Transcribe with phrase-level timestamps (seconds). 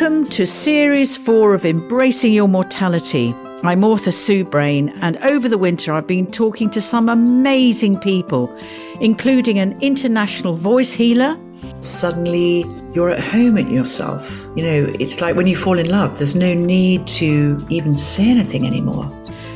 [0.00, 3.34] Welcome to Series 4 of Embracing Your Mortality.
[3.64, 8.56] I'm author Sue Brayne, and over the winter I've been talking to some amazing people,
[9.00, 11.36] including an international voice healer.
[11.80, 14.46] Suddenly you're at home in yourself.
[14.54, 18.30] You know, it's like when you fall in love, there's no need to even say
[18.30, 19.12] anything anymore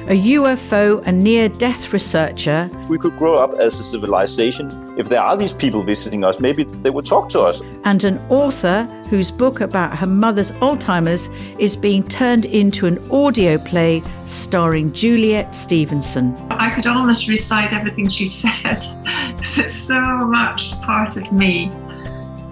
[0.08, 2.68] a UFO and near death researcher.
[2.72, 6.40] If we could grow up as a civilization, if there are these people visiting us,
[6.40, 7.62] maybe they would talk to us.
[7.84, 13.58] And an author whose book about her mother's Alzheimer's is being turned into an audio
[13.58, 16.34] play starring Juliet Stevenson.
[16.50, 18.52] I could almost recite everything she said
[19.38, 21.70] it's so much part of me.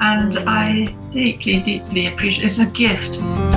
[0.00, 2.46] And I deeply, deeply appreciate it.
[2.46, 3.49] It's a gift.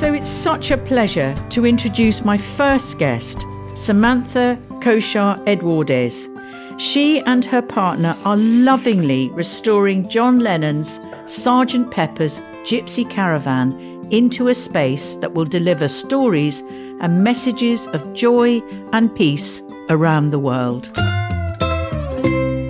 [0.00, 6.26] So it's such a pleasure to introduce my first guest, Samantha Koshare Edouardes.
[6.80, 11.90] She and her partner are lovingly restoring John Lennon's Sgt.
[11.90, 13.78] Pepper's Gypsy Caravan
[14.10, 16.62] into a space that will deliver stories
[17.02, 18.62] and messages of joy
[18.94, 20.86] and peace around the world.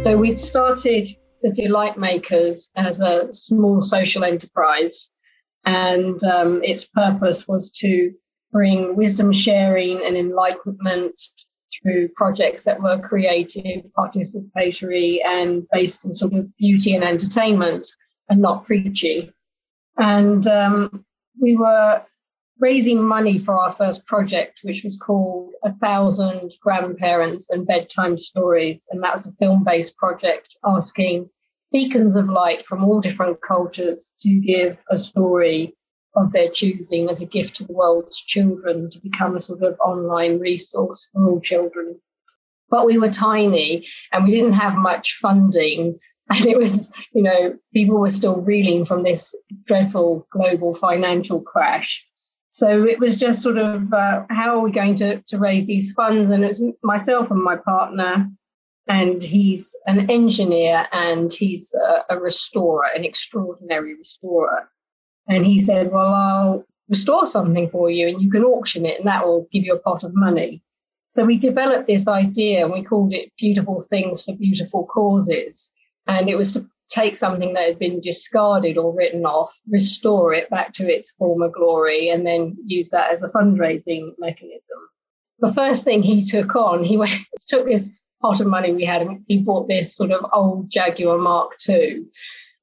[0.01, 1.09] So we'd started
[1.43, 5.09] the Delight Makers as a small social enterprise
[5.65, 8.13] and um, its purpose was to
[8.53, 11.19] bring wisdom sharing and enlightenment
[11.83, 17.87] through projects that were creative, participatory, and based in sort of beauty and entertainment
[18.29, 19.33] and not preachy.
[19.97, 21.05] And um,
[21.41, 22.03] we were
[22.59, 28.87] raising money for our first project, which was called A Thousand Grandparents and Bedtime Stories.
[28.91, 31.31] And that was a film based project asking
[31.73, 35.75] beacons of light from all different cultures to give a story
[36.17, 39.79] of their choosing as a gift to the world's children to become a sort of
[39.85, 42.01] online resource for all children.
[42.69, 45.99] But we were tiny and we didn't have much funding.
[46.33, 49.35] And it was, you know, people were still reeling from this
[49.65, 52.07] dreadful global financial crash.
[52.51, 55.93] So it was just sort of uh, how are we going to, to raise these
[55.93, 56.31] funds?
[56.31, 58.31] And it was myself and my partner
[58.91, 64.69] and he's an engineer and he's a, a, restorer, an extraordinary restorer.
[65.29, 69.07] And he said, Well, I'll restore something for you and you can auction it and
[69.07, 70.61] that will give you a pot of money.
[71.07, 75.71] So we developed this idea and we called it Beautiful Things for Beautiful Causes.
[76.09, 80.51] And it was to take something that had been discarded or written off, restore it
[80.51, 84.79] back to its former glory, and then use that as a fundraising mechanism.
[85.39, 89.03] The first thing he took on, he went, took this pot of money we had,
[89.03, 92.05] and he bought this sort of old Jaguar Mark II,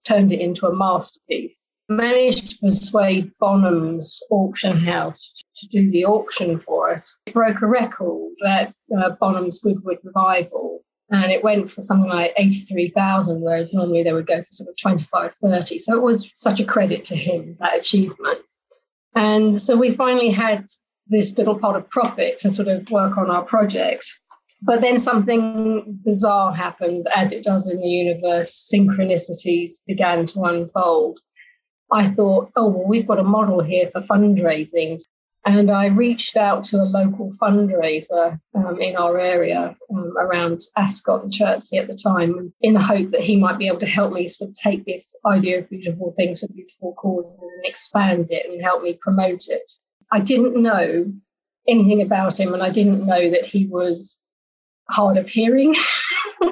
[0.06, 1.63] turned it into a masterpiece.
[1.90, 7.16] Managed to persuade Bonham's auction house to do the auction for us.
[7.25, 12.34] It broke a record at uh, Bonham's Goodwood Revival, and it went for something like
[12.38, 15.79] 83,000, whereas normally they would go for sort of 25, 30.
[15.79, 18.39] So it was such a credit to him, that achievement.
[19.16, 20.66] And so we finally had
[21.07, 24.12] this little pot of profit to sort of work on our project.
[24.62, 28.69] But then something bizarre happened, as it does in the universe.
[28.73, 31.19] Synchronicities began to unfold.
[31.91, 35.00] I thought, oh, well, we've got a model here for fundraising.
[35.45, 41.24] And I reached out to a local fundraiser um, in our area um, around Ascot
[41.24, 44.12] and Chertsey at the time, in the hope that he might be able to help
[44.12, 48.45] me sort of take this idea of beautiful things for beautiful causes and expand it
[48.50, 49.72] and help me promote it.
[50.12, 51.13] I didn't know
[51.66, 54.22] anything about him, and I didn't know that he was
[54.89, 55.75] hard of hearing.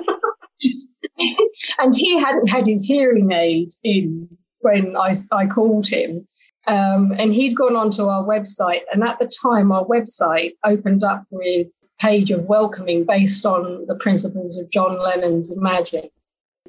[1.80, 4.28] and he hadn't had his hearing aid in
[4.60, 6.28] when I, I called him.
[6.68, 11.24] Um, and he'd gone onto our website, and at the time, our website opened up
[11.30, 11.68] with
[12.02, 16.10] page of welcoming based on the principles of John Lennon's Imagine.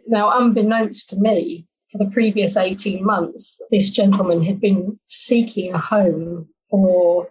[0.07, 5.79] Now, unbeknownst to me, for the previous 18 months, this gentleman had been seeking a
[5.79, 7.29] home for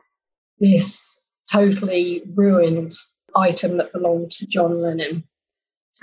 [0.60, 1.18] this
[1.52, 2.94] totally ruined
[3.36, 5.24] item that belonged to John Lennon.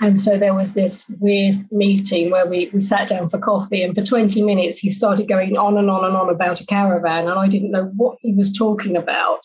[0.01, 3.93] And so there was this weird meeting where we, we sat down for coffee, and
[3.93, 7.39] for 20 minutes he started going on and on and on about a caravan, and
[7.39, 9.41] I didn't know what he was talking about.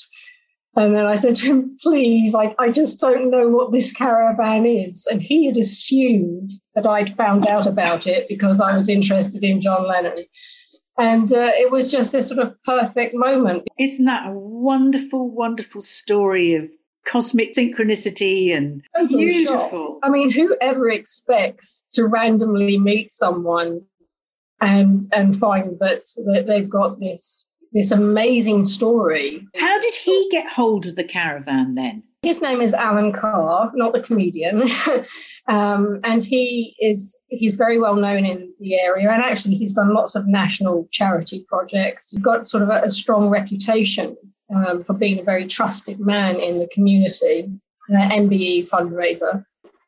[0.77, 4.65] And then I said to him, please, I, I just don't know what this caravan
[4.65, 5.09] is.
[5.11, 9.61] And he had assumed that I'd found out about it because I was interested in
[9.61, 10.25] John Lennon.
[10.97, 13.65] And uh, it was just this sort of perfect moment.
[13.79, 16.69] Isn't that a wonderful, wonderful story of
[17.11, 19.69] cosmic synchronicity and Total beautiful?
[19.69, 19.99] Shock.
[20.03, 23.81] I mean, whoever expects to randomly meet someone
[24.61, 29.47] and and find that, that they've got this this amazing story.
[29.57, 32.03] How did he get hold of the caravan then?
[32.23, 34.65] His name is Alan Carr, not the comedian.
[35.49, 39.11] um, and he is he's very well known in the area.
[39.11, 42.11] And actually, he's done lots of national charity projects.
[42.11, 44.17] He's got sort of a, a strong reputation
[44.55, 47.51] um, for being a very trusted man in the community,
[47.91, 49.45] uh, MBE fundraiser.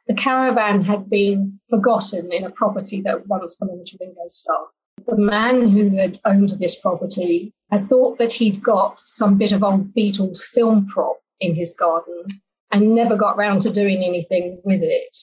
[0.08, 4.66] The caravan had been forgotten in a property that once belonged to Ringo Starr.
[5.06, 9.62] The man who had owned this property had thought that he'd got some bit of
[9.62, 12.24] old Beatles film prop in his garden
[12.70, 15.16] and never got round to doing anything with it.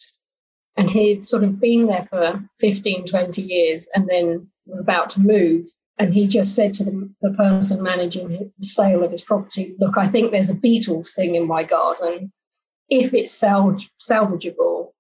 [0.76, 5.20] And he'd sort of been there for 15, 20 years and then was about to
[5.20, 5.66] move.
[6.00, 9.98] And he just said to the, the person managing the sale of his property, Look,
[9.98, 12.32] I think there's a Beatles thing in my garden.
[12.90, 14.92] If it's salv- salvageable,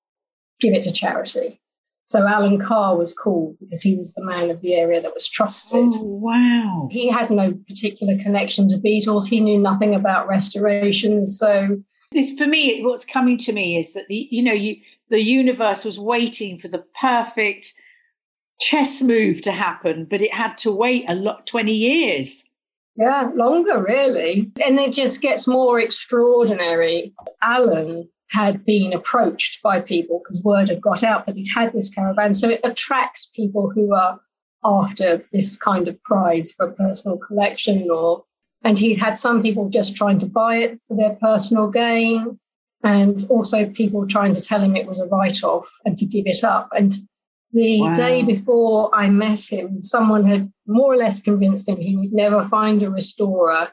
[0.59, 1.61] give it to charity.
[2.05, 5.27] So Alan Carr was called because he was the man of the area that was
[5.27, 5.93] trusted.
[5.93, 6.87] Oh, wow.
[6.89, 9.27] He had no particular connection to Beatles.
[9.27, 11.25] He knew nothing about restoration.
[11.25, 11.77] So
[12.13, 14.77] this, for me, what's coming to me is that the you know you
[15.09, 17.73] the universe was waiting for the perfect
[18.59, 22.43] chess move to happen, but it had to wait a lot twenty years.
[22.95, 27.13] Yeah, longer really, and it just gets more extraordinary.
[27.43, 31.89] Alan had been approached by people because word had got out that he'd had this
[31.89, 32.33] caravan.
[32.33, 34.19] So it attracts people who are
[34.65, 38.23] after this kind of prize for personal collection or
[38.63, 42.39] and he'd had some people just trying to buy it for their personal gain
[42.83, 46.43] and also people trying to tell him it was a write-off and to give it
[46.43, 46.93] up and
[47.53, 47.93] the wow.
[47.93, 52.43] day before I met him, someone had more or less convinced him he would never
[52.43, 53.69] find a restorer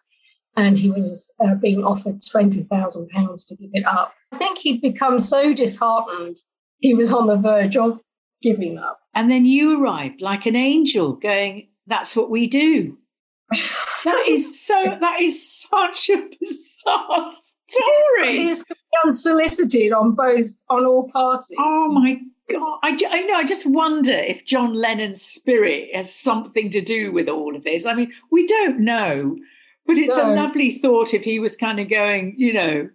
[0.56, 4.14] and he was uh, being offered £20,000 to give it up.
[4.32, 6.38] I think he'd become so disheartened,
[6.78, 7.98] he was on the verge of
[8.42, 9.00] giving up.
[9.14, 12.98] And then you arrived like an angel going, That's what we do.
[13.50, 18.38] that is so, that is such a bizarre story.
[18.38, 21.56] It's, it's unsolicited on both, on all parties.
[21.58, 22.20] Oh my
[22.50, 23.34] God, I, I know.
[23.34, 27.86] I just wonder if John Lennon's spirit has something to do with all of this.
[27.86, 29.36] I mean, we don't know,
[29.86, 30.32] but it's no.
[30.32, 32.90] a lovely thought if he was kind of going, you know,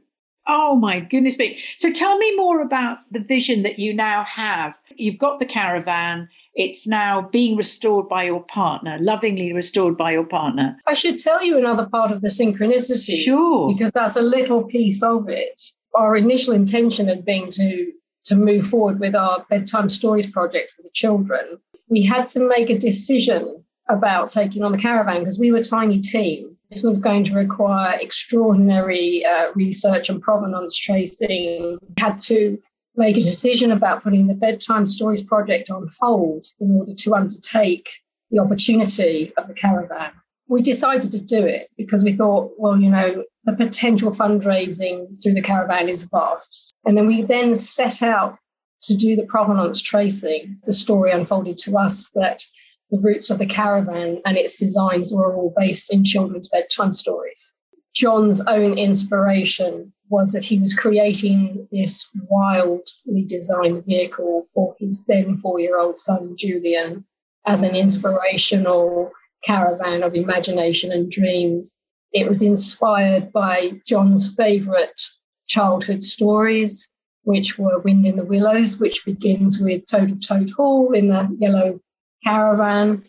[0.47, 1.59] oh my goodness me.
[1.77, 4.73] So tell me more about the vision that you now have.
[4.95, 6.27] You've got the caravan.
[6.55, 10.77] It's now being restored by your partner, lovingly restored by your partner.
[10.87, 13.23] I should tell you another part of the synchronicity.
[13.23, 13.71] Sure.
[13.71, 15.61] Because that's a little piece of it.
[15.95, 17.91] Our initial intention had been to
[18.25, 21.59] to move forward with our bedtime stories project for the children.
[21.87, 25.63] We had to make a decision about taking on the caravan because we were a
[25.63, 31.79] tiny team this was going to require extraordinary uh, research and provenance tracing.
[31.81, 32.59] We had to
[32.95, 37.89] make a decision about putting the Bedtime Stories project on hold in order to undertake
[38.29, 40.11] the opportunity of the caravan.
[40.47, 45.33] We decided to do it because we thought, well, you know, the potential fundraising through
[45.33, 46.71] the caravan is vast.
[46.85, 48.37] And then we then set out
[48.83, 50.59] to do the provenance tracing.
[50.65, 52.43] The story unfolded to us that
[52.91, 57.53] the roots of the caravan and its designs were all based in children's bedtime stories.
[57.95, 65.37] John's own inspiration was that he was creating this wildly designed vehicle for his then
[65.37, 67.03] four year old son, Julian,
[67.47, 69.11] as an inspirational
[69.43, 71.78] caravan of imagination and dreams.
[72.11, 75.01] It was inspired by John's favourite
[75.47, 76.89] childhood stories,
[77.23, 81.29] which were Wind in the Willows, which begins with Toad of Toad Hall in the
[81.39, 81.79] yellow
[82.23, 83.03] Caravan,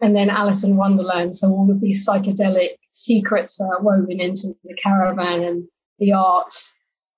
[0.00, 1.36] and then Alice in Wonderland.
[1.36, 5.64] So all of these psychedelic secrets are woven into the caravan and
[5.98, 6.54] the art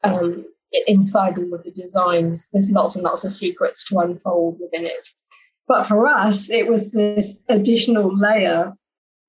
[0.04, 0.44] um,
[0.86, 2.48] inside all of the designs.
[2.52, 5.08] There's lots and lots of secrets to unfold within it.
[5.68, 8.74] But for us, it was this additional layer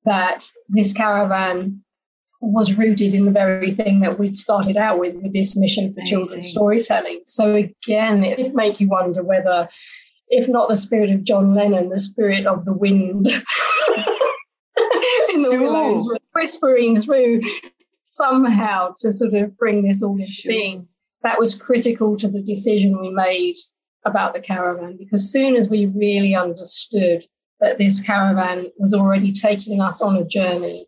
[0.06, 1.84] that this caravan
[2.41, 6.01] was rooted in the very thing that we'd started out with, with this mission for
[6.01, 6.15] Amazing.
[6.15, 7.22] children's storytelling.
[7.25, 9.67] So again, it would make you wonder whether
[10.29, 13.27] if not the spirit of John Lennon, the spirit of the wind
[15.34, 15.62] in the sure.
[15.62, 17.41] willows, whispering through
[18.03, 20.50] somehow to sort of bring this all into sure.
[20.50, 20.88] being.
[21.24, 23.56] That was critical to the decision we made
[24.06, 27.24] about the caravan because soon as we really understood
[27.60, 30.87] that this caravan was already taking us on a journey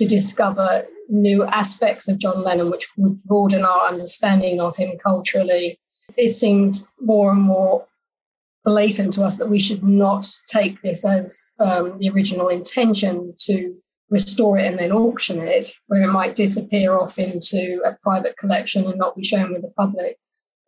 [0.00, 5.78] to discover new aspects of John Lennon, which would broaden our understanding of him culturally,
[6.16, 7.86] it seemed more and more
[8.64, 13.76] blatant to us that we should not take this as um, the original intention to
[14.08, 18.86] restore it and then auction it, where it might disappear off into a private collection
[18.86, 20.16] and not be shown with the public.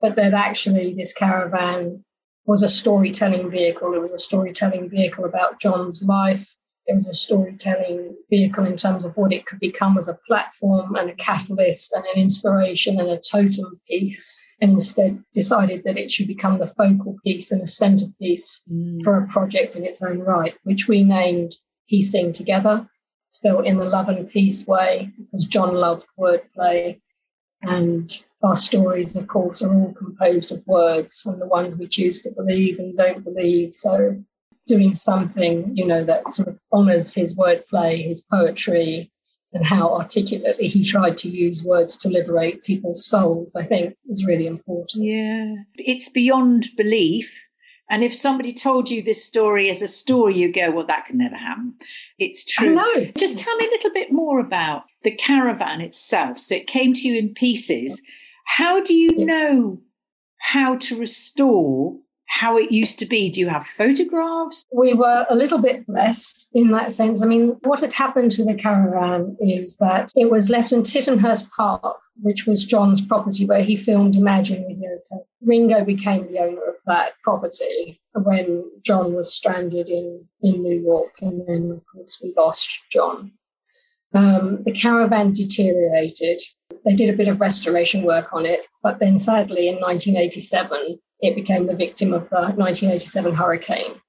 [0.02, 2.04] But that actually this caravan
[2.44, 3.94] was a storytelling vehicle.
[3.94, 6.54] It was a storytelling vehicle about John's life
[6.86, 10.96] it was a storytelling vehicle in terms of what it could become as a platform
[10.96, 16.10] and a catalyst and an inspiration and a totem piece, and instead decided that it
[16.10, 19.02] should become the focal piece and a centerpiece mm.
[19.04, 21.54] for a project in its own right, which we named
[21.88, 22.88] Peacing Together,
[23.28, 27.00] spelled in the love and peace way, because John loved wordplay.
[27.62, 28.10] And
[28.42, 32.32] our stories, of course, are all composed of words and the ones we choose to
[32.32, 33.72] believe and don't believe.
[33.72, 34.20] So
[34.66, 39.10] doing something, you know, that sort of honors his wordplay, his poetry,
[39.52, 44.24] and how articulately he tried to use words to liberate people's souls, I think is
[44.24, 45.04] really important.
[45.04, 45.54] Yeah.
[45.76, 47.34] It's beyond belief.
[47.90, 51.18] And if somebody told you this story as a story, you go, well, that can
[51.18, 51.74] never happen.
[52.18, 52.74] It's true.
[52.74, 53.04] No.
[53.18, 56.38] Just tell me a little bit more about the caravan itself.
[56.38, 58.00] So it came to you in pieces.
[58.46, 59.24] How do you yeah.
[59.26, 59.80] know
[60.38, 61.98] how to restore
[62.32, 63.28] how it used to be?
[63.28, 64.64] Do you have photographs?
[64.72, 67.22] We were a little bit blessed in that sense.
[67.22, 71.50] I mean, what had happened to the caravan is that it was left in Tittenhurst
[71.52, 75.24] Park, which was John's property where he filmed Imagine with Yoko.
[75.42, 81.12] Ringo became the owner of that property when John was stranded in, in New York.
[81.20, 83.30] And then, of course, we lost John.
[84.14, 86.40] Um, the caravan deteriorated.
[86.86, 91.36] They did a bit of restoration work on it, but then sadly in 1987, it
[91.36, 94.00] became the victim of the 1987 hurricane.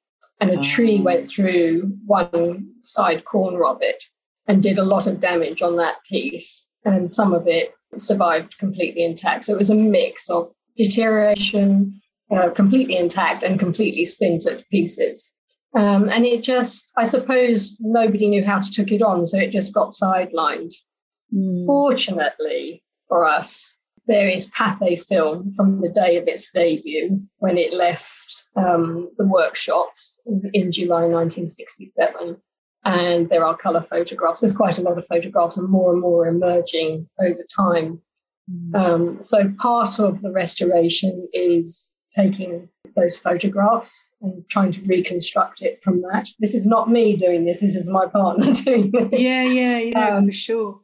[0.42, 1.04] And a tree ah.
[1.04, 4.04] went through one side corner of it
[4.48, 6.68] and did a lot of damage on that piece.
[6.86, 9.46] And some of it survived completely intact.
[9.46, 12.02] So it was a mix of deterioration,
[12.32, 15.34] uh, completely intact, and completely splintered pieces.
[15.76, 19.52] Um, and it just, I suppose, nobody knew how to took it on, so it
[19.52, 20.74] just got sidelined.
[21.34, 21.66] Mm.
[21.66, 27.74] Fortunately for us, there is Pathé film from the day of its debut when it
[27.74, 32.38] left um, the workshops in, July 1967.
[32.86, 34.42] And there are colour photographs.
[34.42, 38.02] There's quite a lot of photographs and more and more emerging over time.
[38.52, 38.76] Mm.
[38.76, 42.68] Um, so part of the restoration is taking
[42.98, 46.28] those photographs and trying to reconstruct it from that.
[46.40, 47.62] This is not me doing this.
[47.62, 49.14] This is my partner doing this.
[49.14, 50.80] Yeah, yeah, yeah, um, for sure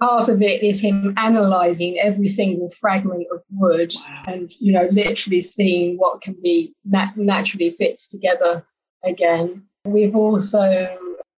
[0.00, 4.22] part of it is him analyzing every single fragment of wood wow.
[4.26, 8.66] and you know literally seeing what can be nat- naturally fits together
[9.04, 9.62] again.
[9.84, 10.96] We've also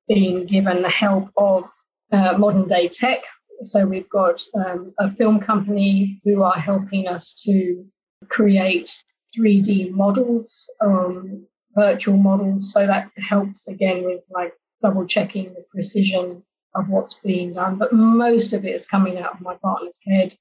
[0.08, 1.70] been given the help of
[2.12, 3.20] uh, modern day tech.
[3.62, 7.84] So we've got um, a film company who are helping us to
[8.28, 8.90] create
[9.36, 12.72] 3d models um, virtual models.
[12.72, 14.52] So that helps again with like
[14.82, 16.42] double checking the precision
[16.74, 20.34] of what's being done, but most of it is coming out of my partner's head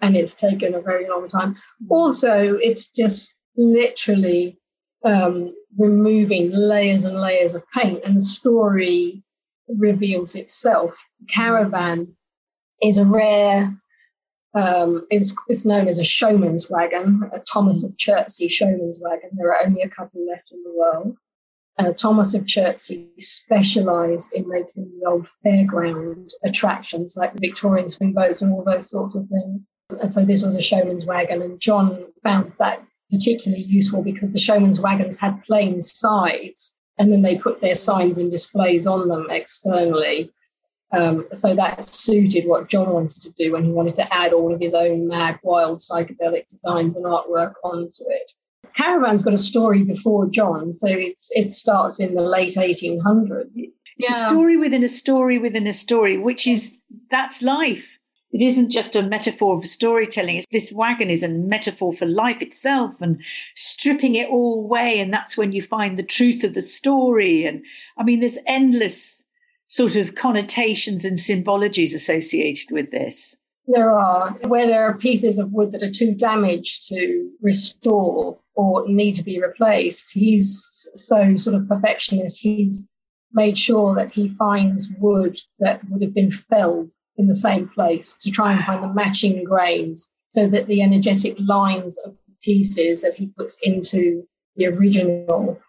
[0.00, 1.56] and it's taken a very long time.
[1.88, 4.58] Also, it's just literally
[5.04, 9.22] um, removing layers and layers of paint, and the story
[9.68, 10.98] reveals itself.
[11.28, 12.14] Caravan
[12.82, 13.74] is a rare,
[14.54, 19.30] um, it's, it's known as a showman's wagon, a Thomas of Chertsey showman's wagon.
[19.32, 21.16] There are only a couple left in the world.
[21.78, 28.12] Uh, Thomas of Chertsey specialised in making the old fairground attractions like the Victorian swing
[28.12, 29.68] boats and all those sorts of things.
[29.90, 34.38] And so this was a showman's wagon, and John found that particularly useful because the
[34.38, 39.26] showman's wagons had plain sides, and then they put their signs and displays on them
[39.30, 40.32] externally.
[40.92, 44.52] Um, so that suited what John wanted to do when he wanted to add all
[44.52, 48.32] of his own mad, wild psychedelic designs and artwork onto it.
[48.76, 53.50] Caravan's got a story before John, so it's it starts in the late 1800s.
[53.54, 54.26] It's yeah.
[54.26, 56.76] a story within a story within a story, which is
[57.10, 57.96] that's life.
[58.32, 60.36] It isn't just a metaphor for storytelling.
[60.36, 63.18] It's, this wagon is a metaphor for life itself and
[63.54, 65.00] stripping it all away.
[65.00, 67.46] And that's when you find the truth of the story.
[67.46, 67.64] And
[67.96, 69.24] I mean, there's endless
[69.68, 73.36] sort of connotations and symbologies associated with this.
[73.68, 78.88] There are, where there are pieces of wood that are too damaged to restore or
[78.88, 80.12] need to be replaced.
[80.12, 82.42] He's so sort of perfectionist.
[82.42, 82.84] He's
[83.32, 88.16] made sure that he finds wood that would have been felled in the same place
[88.16, 93.14] to try and find the matching grains so that the energetic lines of pieces that
[93.14, 95.60] he puts into the original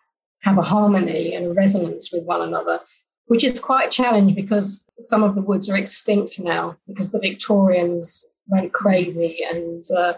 [0.41, 2.79] have a harmony and a resonance with one another
[3.27, 7.19] which is quite a challenge because some of the woods are extinct now because the
[7.19, 10.13] Victorians went crazy and uh,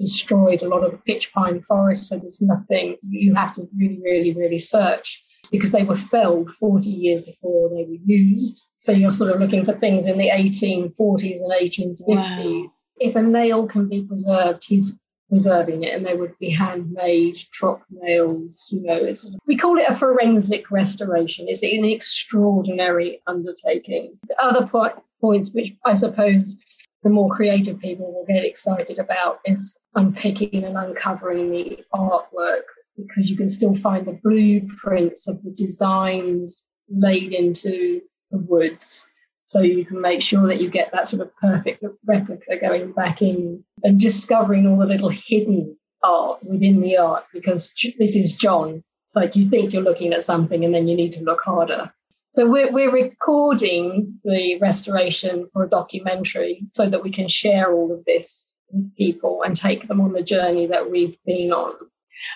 [0.00, 2.08] destroyed a lot of the pitch pine forests.
[2.08, 6.90] So there's nothing, you have to really, really, really search because they were felled 40
[6.90, 8.68] years before they were used.
[8.78, 11.98] So you're sort of looking for things in the 1840s and 1850s.
[11.98, 12.64] Wow.
[12.98, 14.98] If a nail can be preserved, he's
[15.30, 19.88] preserving it and they would be handmade trop nails you know it's we call it
[19.88, 26.56] a forensic restoration it's an extraordinary undertaking the other point, points which i suppose
[27.02, 32.62] the more creative people will get excited about is unpicking and uncovering the artwork
[32.96, 39.08] because you can still find the blueprints of the designs laid into the woods
[39.46, 43.20] so you can make sure that you get that sort of perfect replica going back
[43.20, 48.82] in and discovering all the little hidden art within the art because this is John.
[49.06, 51.92] It's like you think you're looking at something and then you need to look harder.
[52.32, 57.92] So we're, we're recording the restoration for a documentary so that we can share all
[57.92, 61.74] of this with people and take them on the journey that we've been on.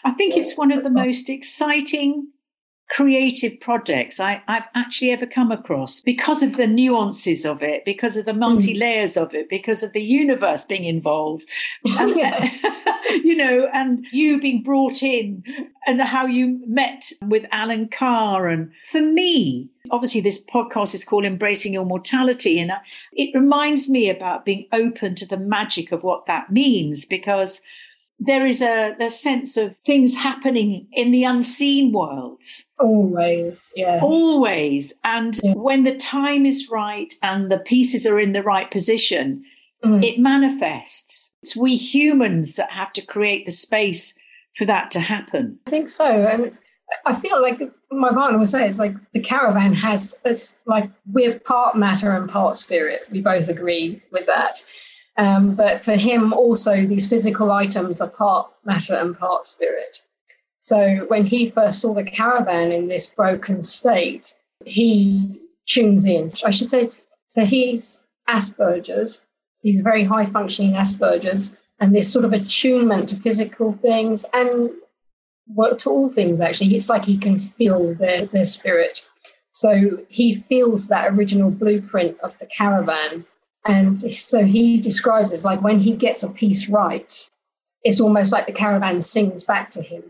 [0.04, 2.28] I think it's one of the most exciting
[2.90, 8.16] creative projects I, have actually ever come across because of the nuances of it, because
[8.16, 8.40] of the hmm.
[8.40, 11.48] multi layers of it, because of the universe being involved.
[11.98, 12.84] And, yes.
[13.24, 15.44] you know, and you being brought in
[15.86, 18.48] and how you met with Alan Carr.
[18.48, 22.58] And for me, obviously, this podcast is called Embracing Your Mortality.
[22.58, 22.72] And
[23.12, 27.60] it reminds me about being open to the magic of what that means because
[28.18, 32.66] there is a, a sense of things happening in the unseen worlds.
[32.78, 34.02] Always, yes.
[34.02, 34.92] Always.
[35.02, 35.54] And yeah.
[35.54, 39.44] when the time is right and the pieces are in the right position,
[39.84, 40.02] mm.
[40.04, 41.32] it manifests.
[41.42, 44.14] It's we humans that have to create the space
[44.56, 45.58] for that to happen.
[45.66, 46.06] I think so.
[46.06, 46.56] And
[47.06, 47.60] I feel like
[47.94, 52.28] my partner would say it's like the caravan has it's like we're part matter and
[52.28, 53.02] part spirit.
[53.10, 54.62] We both agree with that.
[55.16, 60.02] Um, but for him, also, these physical items are part matter and part spirit.
[60.58, 64.34] So when he first saw the caravan in this broken state,
[64.64, 66.30] he tunes in.
[66.44, 66.90] I should say,
[67.28, 69.24] so he's Asperger's.
[69.56, 74.70] So he's very high functioning Asperger's, and this sort of attunement to physical things and
[75.46, 76.74] well, to all things actually.
[76.74, 79.06] It's like he can feel their, their spirit.
[79.52, 83.24] So he feels that original blueprint of the caravan
[83.66, 87.28] and so he describes it like when he gets a piece right,
[87.82, 90.02] it's almost like the caravan sings back to him.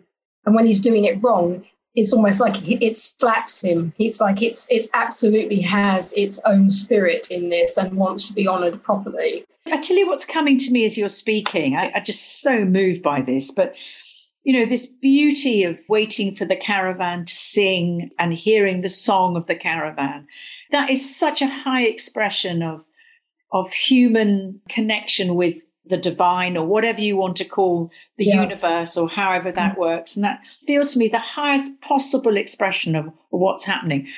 [0.45, 3.93] And when he's doing it wrong, it's almost like it slaps him.
[3.99, 8.49] It's like it's it's absolutely has its own spirit in this and wants to be
[8.49, 9.45] honoured properly.
[9.67, 11.77] I you what's coming to me as you're speaking.
[11.77, 13.75] I, I'm just so moved by this, but
[14.45, 19.37] you know, this beauty of waiting for the caravan to sing and hearing the song
[19.37, 20.27] of the caravan.
[20.71, 22.85] That is such a high expression of
[23.53, 28.43] of human connection with the divine or whatever you want to call the yeah.
[28.43, 29.81] universe or however that mm-hmm.
[29.81, 30.17] works.
[30.17, 34.09] And that feels to me the highest possible expression of, of what's happening.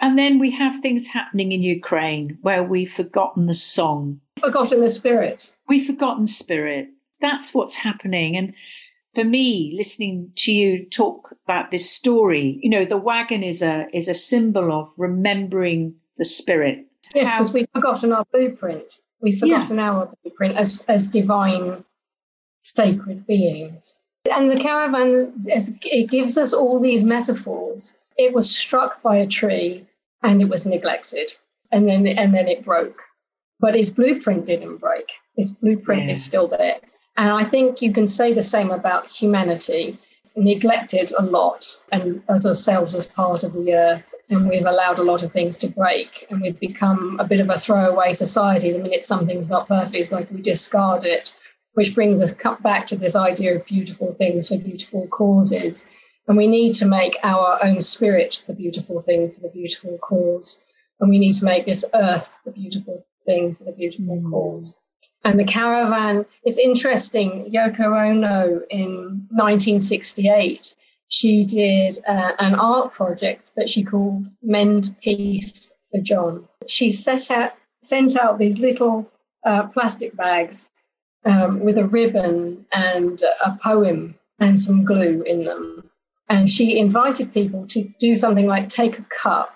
[0.00, 4.20] And then we have things happening in Ukraine where we've forgotten the song.
[4.40, 5.52] Forgotten the spirit.
[5.68, 6.88] We've forgotten spirit.
[7.20, 8.36] That's what's happening.
[8.36, 8.54] And
[9.14, 13.86] for me, listening to you talk about this story, you know, the wagon is a
[13.92, 18.84] is a symbol of remembering the spirit Yes, because we've forgotten our blueprint.
[19.20, 19.90] We've forgotten yeah.
[19.90, 21.84] our blueprint as, as divine,
[22.62, 24.02] sacred beings.
[24.30, 27.96] And the caravan, it gives us all these metaphors.
[28.16, 29.86] It was struck by a tree
[30.22, 31.32] and it was neglected,
[31.72, 33.02] and then and then it broke.
[33.60, 35.10] But its blueprint didn't break.
[35.36, 36.10] Its blueprint yeah.
[36.10, 36.80] is still there.
[37.20, 39.98] And I think you can say the same about humanity.
[40.36, 45.02] Neglected a lot and as ourselves as part of the earth and we've allowed a
[45.02, 48.78] lot of things to break and we've become a bit of a throwaway society the
[48.78, 49.96] minute something's not perfect.
[49.96, 51.34] It's like we discard it
[51.74, 55.86] which brings us back to this idea of beautiful things for beautiful causes.
[56.26, 60.62] And we need to make our own spirit the beautiful thing for the beautiful cause.
[61.00, 64.30] And we need to make this earth the beautiful thing for the beautiful mm.
[64.30, 64.80] cause
[65.24, 67.50] and the caravan is interesting.
[67.52, 70.74] Yoko Ono in 1968,
[71.08, 76.48] she did uh, an art project that she called Mend Peace for John.
[76.66, 77.52] She set out,
[77.82, 79.10] sent out these little
[79.44, 80.70] uh, plastic bags
[81.24, 85.90] um, with a ribbon and a poem and some glue in them.
[86.30, 89.54] And she invited people to do something like take a cup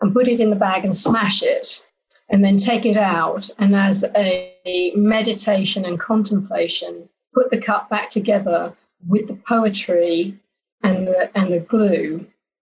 [0.00, 1.84] and put it in the bag and smash it
[2.32, 8.10] and then take it out and as a meditation and contemplation put the cup back
[8.10, 8.74] together
[9.06, 10.36] with the poetry
[10.82, 12.26] and the and the glue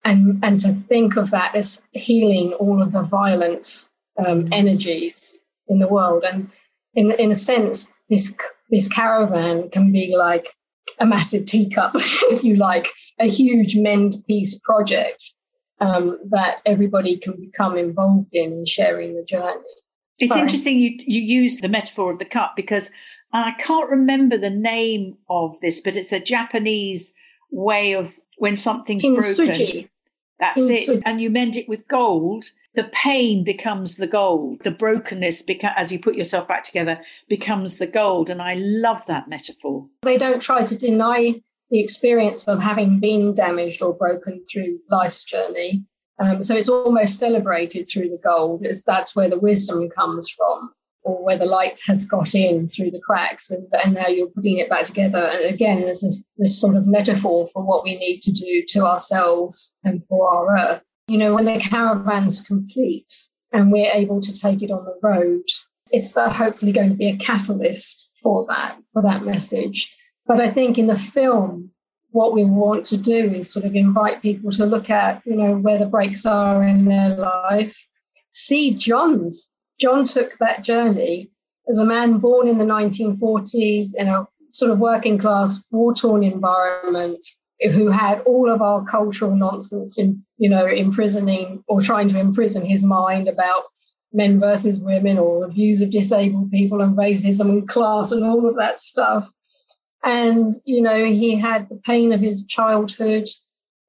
[0.05, 3.87] and and to think of that as healing all of the violent
[4.25, 6.25] um, energies in the world.
[6.31, 6.51] And
[6.95, 8.35] in in a sense this
[8.71, 10.55] this caravan can be like
[11.01, 12.89] a massive teacup if you like
[13.19, 15.34] a huge mend peace project
[15.81, 19.63] um, that everybody can become involved in in sharing the journey.
[20.19, 20.43] It's Sorry.
[20.43, 22.91] interesting you you use the metaphor of the cup because
[23.33, 27.13] I can't remember the name of this, but it's a Japanese
[27.51, 29.89] way of when something's broken.
[30.41, 31.03] That's it.
[31.05, 32.51] And you mend it with gold.
[32.75, 34.63] The pain becomes the gold.
[34.65, 38.31] The brokenness, beca- as you put yourself back together, becomes the gold.
[38.31, 39.87] And I love that metaphor.
[40.03, 45.25] They don't try to deny the experience of having been damaged or broken through life's
[45.25, 45.85] journey.
[46.23, 50.71] Um, so it's almost celebrated through the gold, as that's where the wisdom comes from
[51.05, 54.59] or where the light has got in through the cracks and, and now you're putting
[54.59, 55.19] it back together.
[55.19, 58.87] And again, there's this, this sort of metaphor for what we need to do to
[58.87, 60.83] ourselves and for our earth.
[61.07, 63.13] You know, when the caravan's complete
[63.53, 65.43] and we're able to take it on the road,
[65.91, 69.93] it's hopefully going to be a catalyst for that, for that message.
[70.27, 71.71] But I think in the film,
[72.11, 75.57] what we want to do is sort of invite people to look at, you know,
[75.57, 77.77] where the breaks are in their life,
[78.33, 81.31] see John's John took that journey
[81.69, 86.23] as a man born in the 1940s in a sort of working class, war torn
[86.23, 87.25] environment
[87.73, 92.65] who had all of our cultural nonsense in, you know, imprisoning or trying to imprison
[92.65, 93.65] his mind about
[94.13, 98.47] men versus women or the views of disabled people and racism and class and all
[98.47, 99.29] of that stuff.
[100.05, 103.29] And, you know, he had the pain of his childhood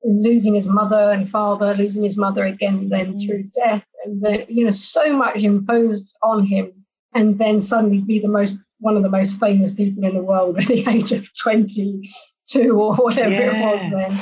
[0.05, 3.25] losing his mother and father, losing his mother again, then mm.
[3.25, 6.71] through death, and the, you know, so much imposed on him,
[7.13, 10.57] and then suddenly be the most one of the most famous people in the world
[10.59, 12.09] at the age of twenty
[12.47, 13.55] two or whatever yeah.
[13.55, 14.21] it was then.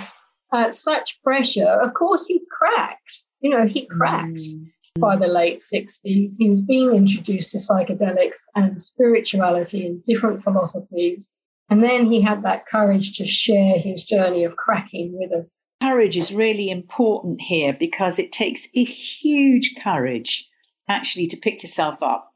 [0.54, 1.82] Uh, such pressure.
[1.82, 3.24] Of course, he cracked.
[3.42, 4.40] You know, he cracked.
[4.40, 4.70] Mm.
[5.00, 11.28] By the late 60s, he was being introduced to psychedelics and spirituality and different philosophies
[11.70, 15.70] and then he had that courage to share his journey of cracking with us.
[15.82, 20.48] Courage is really important here because it takes a huge courage
[20.90, 22.34] actually to pick yourself up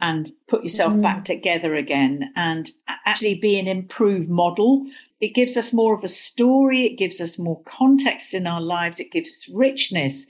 [0.00, 1.02] and put yourself mm.
[1.02, 2.70] back together again and
[3.06, 4.84] actually be an improved model.
[5.20, 9.00] It gives us more of a story, it gives us more context in our lives,
[9.00, 10.26] it gives us richness.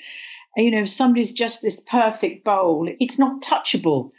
[0.56, 4.12] You know, if somebody's just this perfect bowl, it's not touchable.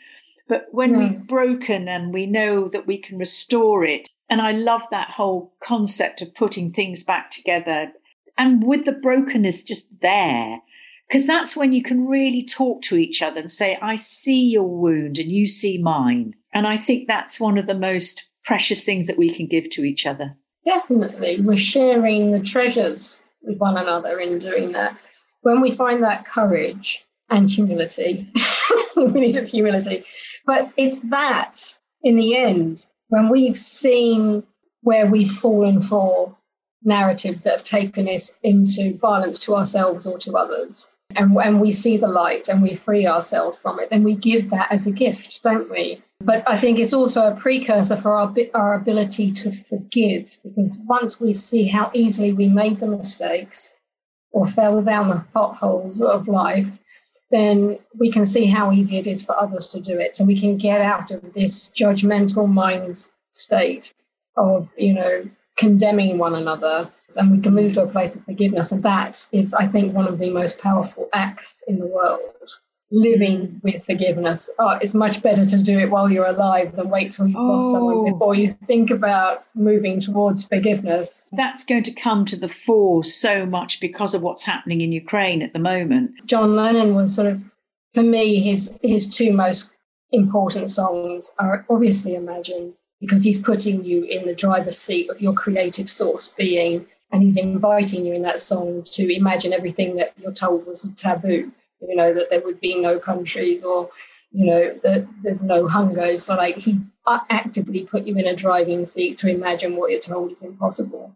[0.49, 0.99] But when no.
[0.99, 5.53] we've broken and we know that we can restore it, and I love that whole
[5.61, 7.91] concept of putting things back together
[8.37, 10.59] and with the brokenness just there.
[11.07, 14.67] Because that's when you can really talk to each other and say, I see your
[14.67, 16.33] wound and you see mine.
[16.53, 19.83] And I think that's one of the most precious things that we can give to
[19.83, 20.35] each other.
[20.65, 21.39] Definitely.
[21.39, 24.97] We're sharing the treasures with one another in doing that.
[25.43, 28.29] When we find that courage and humility,
[28.97, 30.03] we need humility,
[30.45, 34.43] but it's that in the end when we've seen
[34.81, 36.35] where we've fallen for
[36.83, 41.71] narratives that have taken us into violence to ourselves or to others, and when we
[41.71, 44.91] see the light and we free ourselves from it, then we give that as a
[44.91, 46.01] gift, don't we?
[46.19, 51.19] But I think it's also a precursor for our, our ability to forgive, because once
[51.19, 53.75] we see how easily we made the mistakes
[54.31, 56.77] or fell down the potholes of life,
[57.31, 60.15] then we can see how easy it is for others to do it.
[60.15, 63.93] So we can get out of this judgmental mind state
[64.37, 68.71] of, you know, condemning one another and we can move to a place of forgiveness.
[68.71, 72.21] And that is, I think, one of the most powerful acts in the world.
[72.89, 74.49] Living with forgiveness.
[74.59, 77.41] Oh, it's much better to do it while you're alive than wait till you've oh.
[77.41, 78.11] lost someone oh.
[78.11, 81.27] before you think about moving towards forgiveness.
[81.33, 85.41] That's going to come to the fore so much because of what's happening in Ukraine
[85.41, 86.11] at the moment.
[86.25, 87.43] John Lennon was sort of,
[87.93, 89.71] for me, his his two most
[90.13, 95.33] important songs are obviously Imagine because he's putting you in the driver's seat of your
[95.33, 100.33] creative source being and he's inviting you in that song to imagine everything that you're
[100.33, 103.89] told was taboo you know that there would be no countries or
[104.31, 106.79] you know that there's no hunger so like he
[107.29, 111.15] actively put you in a driving seat to imagine what you're told is impossible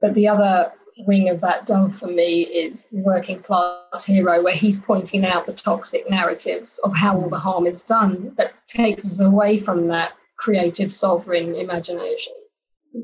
[0.00, 4.78] but the other wing of that dove for me is working class hero where he's
[4.78, 9.20] pointing out the toxic narratives of how all the harm is done that takes us
[9.20, 12.32] away from that creative sovereign imagination.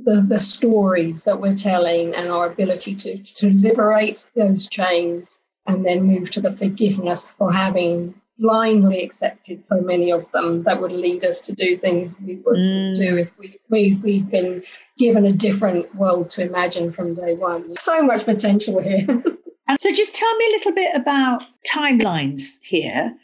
[0.04, 5.84] The, the stories that we're telling and our ability to, to liberate those chains and
[5.84, 10.92] then move to the forgiveness for having blindly accepted so many of them that would
[10.92, 12.96] lead us to do things we wouldn't mm.
[12.96, 14.62] do if we, we, we've been
[14.96, 17.76] given a different world to imagine from day one.
[17.78, 19.06] So much potential here.
[19.68, 23.14] and so just tell me a little bit about timelines here.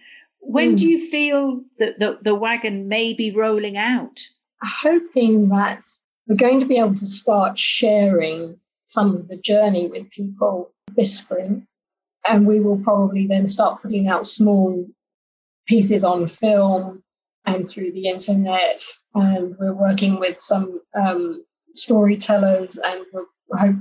[0.41, 0.79] When mm.
[0.79, 4.21] do you feel that the, the wagon may be rolling out?
[4.63, 5.85] Hoping that
[6.27, 11.17] we're going to be able to start sharing some of the journey with people this
[11.17, 11.67] spring.
[12.27, 14.87] And we will probably then start putting out small
[15.67, 17.03] pieces on film
[17.47, 18.83] and through the internet.
[19.15, 23.05] And we're working with some um, storytellers, and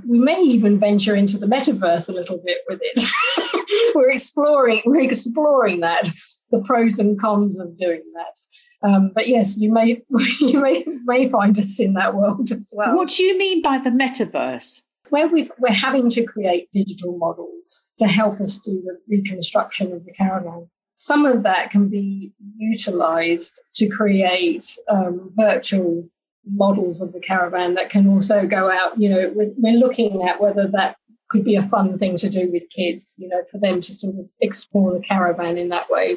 [0.06, 3.92] we may even venture into the metaverse a little bit with it.
[3.94, 6.08] we're exploring, we're exploring that,
[6.50, 8.88] the pros and cons of doing that.
[8.88, 10.02] Um, but yes, you may
[10.40, 12.96] you may may find us in that world as well.
[12.96, 14.82] What do you mean by the metaverse?
[15.14, 20.04] Where we are having to create digital models to help us do the reconstruction of
[20.04, 26.08] the caravan some of that can be utilized to create um, virtual
[26.46, 28.98] models of the caravan that can also go out.
[28.98, 30.96] You know, we're, we're, looking at whether that
[31.30, 34.16] could be a fun thing to do with kids, you know, for them to sort
[34.18, 36.16] of explore the caravan in that way.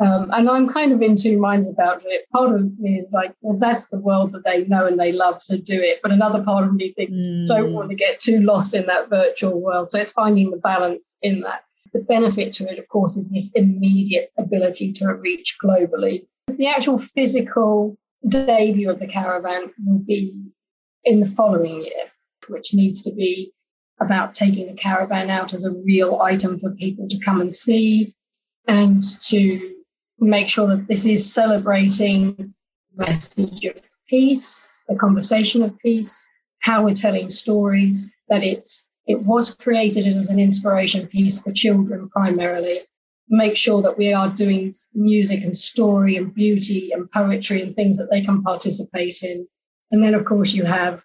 [0.00, 2.28] Um, and I'm kind of in two minds about it.
[2.32, 5.40] Part of me is like, well, that's the world that they know and they love,
[5.40, 6.00] so do it.
[6.02, 7.46] But another part of me thinks, mm.
[7.46, 9.90] don't want to get too lost in that virtual world.
[9.90, 11.64] So it's finding the balance in that.
[11.92, 16.26] The benefit to it, of course, is this immediate ability to reach globally.
[16.48, 20.34] The actual physical debut of the caravan will be
[21.04, 22.10] in the following year,
[22.48, 23.52] which needs to be
[24.00, 28.14] about taking the caravan out as a real item for people to come and see
[28.66, 29.71] and to
[30.22, 33.76] make sure that this is celebrating the message of
[34.08, 36.26] peace, the conversation of peace,
[36.60, 42.08] how we're telling stories, that it's it was created as an inspiration piece for children
[42.10, 42.80] primarily.
[43.28, 47.98] Make sure that we are doing music and story and beauty and poetry and things
[47.98, 49.46] that they can participate in.
[49.90, 51.04] And then, of course, you have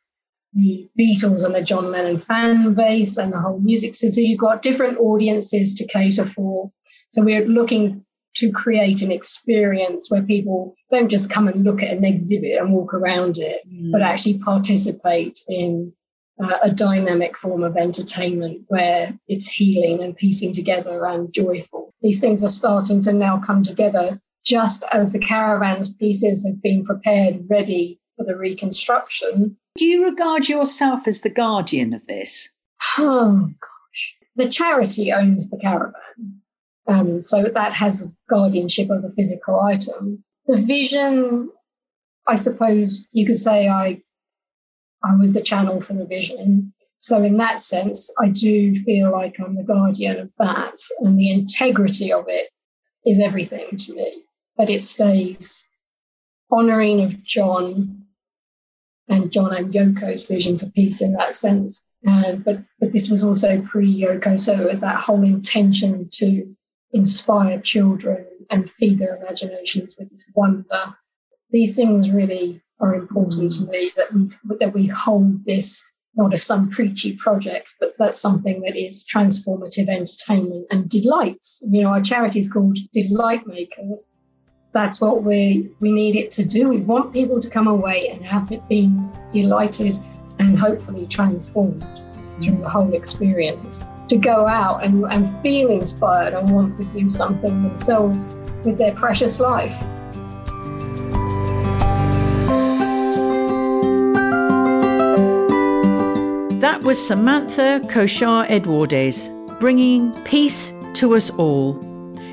[0.54, 4.12] the Beatles and the John Lennon fan base and the whole music scene.
[4.12, 6.72] So you've got different audiences to cater for.
[7.12, 8.06] So we're looking
[8.38, 12.72] to create an experience where people don't just come and look at an exhibit and
[12.72, 13.92] walk around it, mm.
[13.92, 15.92] but actually participate in
[16.44, 21.94] uh, a dynamic form of entertainment where it's healing and piecing together and joyful.
[22.02, 26.86] These things are starting to now come together just as the caravan's pieces have been
[26.86, 29.58] prepared, ready for the reconstruction.
[29.76, 32.50] Do you regard yourself as the guardian of this?
[32.98, 34.16] Oh, gosh.
[34.36, 36.42] The charity owns the caravan.
[36.88, 40.24] Um, so that has guardianship of the physical item.
[40.46, 41.50] The vision,
[42.28, 44.02] I suppose you could say I
[45.04, 46.74] I was the channel for the vision.
[47.00, 51.32] So, in that sense, I do feel like I'm the guardian of that, and the
[51.32, 52.50] integrity of it
[53.06, 54.24] is everything to me.
[54.56, 55.68] But it stays
[56.52, 58.06] honoring of John
[59.10, 61.84] and John and Yoko's vision for peace in that sense.
[62.08, 66.56] Uh, but but this was also pre Yoko, so it was that whole intention to
[66.94, 70.96] inspire children and feed their imaginations with this wonder.
[71.52, 74.28] These things really are important to me that we,
[74.60, 75.84] that we hold this
[76.18, 81.64] not as some preachy project, but that's something that is transformative entertainment and delights.
[81.70, 84.10] You know, our charity is called Delight Makers.
[84.74, 86.70] That's what we we need it to do.
[86.70, 89.98] We want people to come away and have it been delighted
[90.40, 91.84] and hopefully transformed
[92.42, 93.80] through the whole experience.
[94.08, 98.28] To go out and, and feel inspired and want to do something themselves
[98.64, 99.78] with their precious life.
[106.62, 111.78] That was Samantha Koshare Edouardes, bringing peace to us all.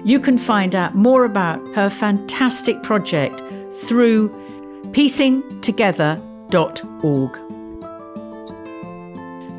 [0.04, 3.40] You can find out more about her fantastic project
[3.86, 4.30] through
[4.92, 7.43] peacingtogether.org.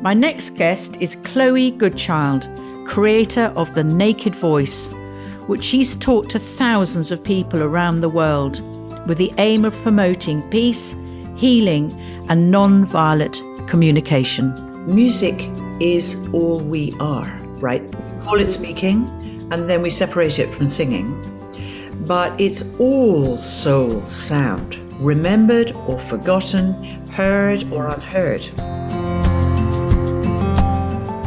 [0.06, 2.48] My next guest is Chloe Goodchild,
[2.86, 4.88] creator of The Naked Voice,
[5.48, 8.60] which she's taught to thousands of people around the world
[9.08, 10.94] with the aim of promoting peace,
[11.34, 11.90] healing,
[12.28, 14.54] and non violent communication.
[14.86, 17.82] Music is all we are, right?
[18.22, 19.08] Call it speaking,
[19.50, 21.20] and then we separate it from singing.
[22.06, 26.74] But it's all soul sound, remembered or forgotten,
[27.10, 28.48] heard or unheard.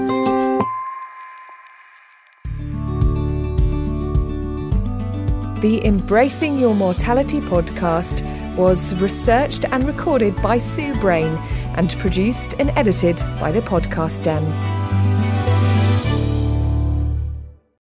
[5.61, 11.39] The Embracing Your Mortality podcast was researched and recorded by Sue Brayne
[11.77, 14.78] and produced and edited by the Podcast Den.